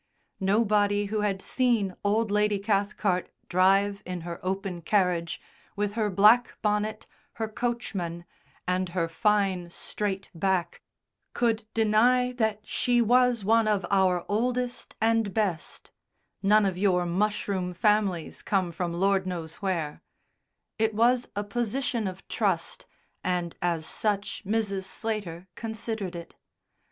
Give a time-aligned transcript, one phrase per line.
[0.39, 5.39] Nobody who had seen old Lady Cathcart drive in her open carriage,
[5.75, 8.25] with her black bonnet, her coachman,
[8.67, 10.81] and her fine, straight back,
[11.33, 15.91] could deny that she was one of Our Oldest and Best
[16.41, 20.01] none of your mushroom families come from Lord knows where
[20.79, 22.87] it was a position of trust,
[23.23, 24.85] and as such Mrs.
[24.85, 26.35] Slater considered it.